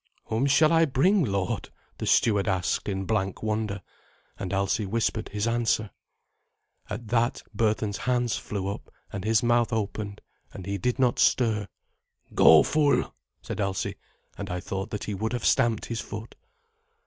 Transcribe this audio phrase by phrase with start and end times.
[0.23, 1.69] "Whom shall I bring, lord?"
[1.99, 3.83] the steward asked in blank wonder,
[4.39, 5.91] and Alsi whispered his answer.
[6.89, 10.21] At that Berthun's hands flew up, and his mouth opened,
[10.53, 11.67] and he did not stir.
[12.33, 13.93] "Go, fool," said Alsi,
[14.39, 16.33] and I thought that he would have stamped his foot.